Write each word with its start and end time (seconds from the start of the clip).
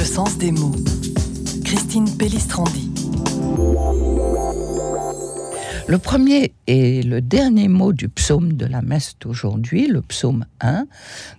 Le 0.00 0.06
sens 0.06 0.38
des 0.38 0.50
mots. 0.50 0.74
Christine 1.62 2.10
Pellistrandi. 2.16 2.90
Le 5.90 5.98
premier 5.98 6.52
et 6.68 7.02
le 7.02 7.20
dernier 7.20 7.66
mot 7.66 7.92
du 7.92 8.08
psaume 8.08 8.52
de 8.52 8.64
la 8.64 8.80
messe 8.80 9.16
d'aujourd'hui, 9.18 9.88
le 9.88 10.02
psaume 10.02 10.46
1, 10.60 10.86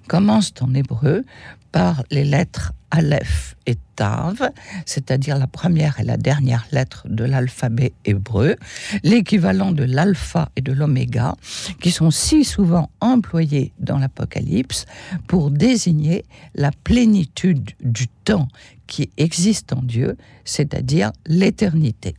commence 0.10 0.52
en 0.60 0.74
hébreu 0.74 1.24
par 1.72 2.04
les 2.12 2.26
lettres 2.26 2.74
Aleph 2.92 3.56
et 3.66 3.78
Tav, 3.96 4.52
c'est-à-dire 4.86 5.38
la 5.38 5.48
première 5.48 6.02
et 6.02 6.04
la 6.04 6.18
dernière 6.18 6.68
lettre 6.74 7.08
de 7.08 7.24
l'alphabet 7.24 7.94
hébreu, 8.04 8.58
l'équivalent 9.04 9.72
de 9.72 9.86
l'alpha 9.86 10.50
et 10.58 10.62
de 10.62 10.74
l'oméga, 10.74 11.36
qui 11.80 11.92
sont 11.92 12.12
si 12.12 12.44
souvent 12.44 12.90
employés 13.00 13.72
dans 13.80 14.00
l'Apocalypse 14.00 14.86
pour 15.28 15.50
désigner 15.50 16.26
la 16.56 16.72
plénitude 16.84 17.70
du 17.82 18.10
temps 18.26 18.50
qui 18.86 19.12
existe 19.16 19.72
en 19.72 19.82
Dieu, 19.82 20.18
c'est-à-dire 20.44 21.14
l'éternité. 21.26 22.16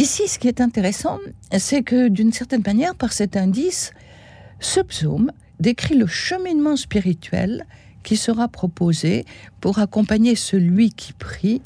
Ici, 0.00 0.28
ce 0.28 0.38
qui 0.38 0.48
est 0.48 0.62
intéressant, 0.62 1.18
c'est 1.58 1.82
que 1.82 2.08
d'une 2.08 2.32
certaine 2.32 2.62
manière, 2.64 2.94
par 2.94 3.12
cet 3.12 3.36
indice, 3.36 3.92
ce 4.58 4.80
psaume 4.80 5.30
décrit 5.58 5.94
le 5.94 6.06
cheminement 6.06 6.76
spirituel 6.76 7.66
qui 8.02 8.16
sera 8.16 8.48
proposé 8.48 9.26
pour 9.60 9.78
accompagner 9.78 10.36
celui 10.36 10.88
qui 10.88 11.12
prie 11.12 11.60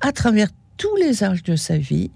à 0.00 0.12
travers 0.12 0.48
tous 0.78 0.96
les 0.96 1.24
âges 1.24 1.42
de 1.42 1.56
sa 1.56 1.76
vie, 1.76 2.10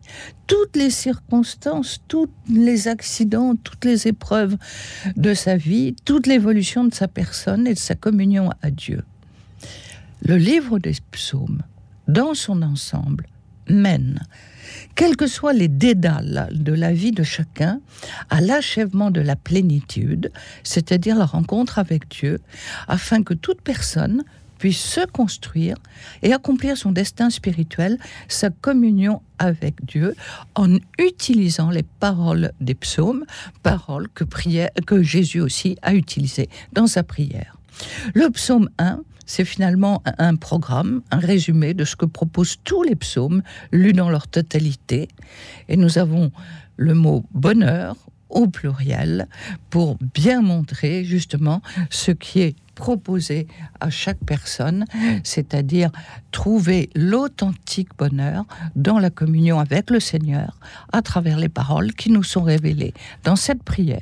toutes 0.46 0.74
les 0.74 0.88
circonstances, 0.88 2.00
tous 2.08 2.30
les 2.48 2.88
accidents, 2.88 3.54
toutes 3.54 3.84
les 3.84 4.08
épreuves 4.08 4.56
de 5.16 5.34
sa 5.34 5.58
vie, 5.58 5.94
toute 6.06 6.26
l'évolution 6.26 6.86
de 6.86 6.94
sa 6.94 7.08
personne 7.08 7.66
et 7.66 7.74
de 7.74 7.78
sa 7.78 7.94
communion 7.94 8.48
à 8.62 8.70
Dieu. 8.70 9.04
Le 10.22 10.38
livre 10.38 10.78
des 10.78 10.96
psaumes, 11.10 11.60
dans 12.06 12.32
son 12.32 12.62
ensemble, 12.62 13.26
mène 13.70 14.20
quels 14.98 15.16
que 15.16 15.28
soient 15.28 15.52
les 15.52 15.68
dédales 15.68 16.48
de 16.52 16.72
la 16.72 16.92
vie 16.92 17.12
de 17.12 17.22
chacun, 17.22 17.80
à 18.30 18.40
l'achèvement 18.40 19.12
de 19.12 19.20
la 19.20 19.36
plénitude, 19.36 20.32
c'est-à-dire 20.64 21.16
la 21.16 21.24
rencontre 21.24 21.78
avec 21.78 22.08
Dieu, 22.08 22.40
afin 22.88 23.22
que 23.22 23.32
toute 23.32 23.60
personne 23.62 24.24
puisse 24.58 24.80
se 24.80 25.06
construire 25.06 25.76
et 26.22 26.32
accomplir 26.32 26.76
son 26.76 26.90
destin 26.90 27.30
spirituel, 27.30 27.98
sa 28.26 28.50
communion 28.50 29.22
avec 29.38 29.84
Dieu, 29.84 30.16
en 30.56 30.78
utilisant 30.98 31.70
les 31.70 31.84
paroles 31.84 32.50
des 32.60 32.74
psaumes, 32.74 33.24
paroles 33.62 34.08
que, 34.08 34.24
que 34.80 35.02
Jésus 35.02 35.40
aussi 35.40 35.76
a 35.82 35.94
utilisées 35.94 36.48
dans 36.72 36.88
sa 36.88 37.04
prière. 37.04 37.57
Le 38.14 38.30
psaume 38.30 38.68
1 38.78 39.00
c'est 39.30 39.44
finalement 39.44 40.02
un 40.16 40.36
programme, 40.36 41.02
un 41.10 41.18
résumé 41.18 41.74
de 41.74 41.84
ce 41.84 41.96
que 41.96 42.06
proposent 42.06 42.56
tous 42.64 42.82
les 42.82 42.96
psaumes, 42.96 43.42
lus 43.72 43.92
dans 43.92 44.08
leur 44.08 44.26
totalité. 44.26 45.08
Et 45.68 45.76
nous 45.76 45.98
avons 45.98 46.32
le 46.78 46.94
mot 46.94 47.26
bonheur 47.32 47.96
au 48.30 48.46
pluriel 48.46 49.28
pour 49.68 49.98
bien 50.14 50.40
montrer 50.40 51.04
justement 51.04 51.60
ce 51.90 52.10
qui 52.10 52.40
est 52.40 52.56
proposé 52.74 53.48
à 53.80 53.90
chaque 53.90 54.24
personne, 54.24 54.84
c'est-à-dire 55.24 55.90
trouver 56.30 56.90
l'authentique 56.94 57.90
bonheur 57.98 58.44
dans 58.76 58.98
la 58.98 59.10
communion 59.10 59.58
avec 59.58 59.90
le 59.90 59.98
Seigneur 59.98 60.58
à 60.92 61.02
travers 61.02 61.38
les 61.38 61.48
paroles 61.48 61.92
qui 61.92 62.10
nous 62.10 62.22
sont 62.22 62.44
révélées 62.44 62.94
dans 63.24 63.36
cette 63.36 63.62
prière. 63.62 63.96